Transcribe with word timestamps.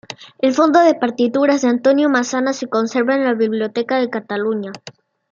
El 0.39 0.55
fondo 0.55 0.79
de 0.79 0.95
partituras 0.95 1.61
de 1.61 1.67
Antonio 1.67 2.09
Massana 2.09 2.53
se 2.53 2.67
conserva 2.67 3.13
en 3.13 3.23
la 3.23 3.35
Biblioteca 3.35 3.99
de 3.99 4.09
Cataluña. 4.09 4.71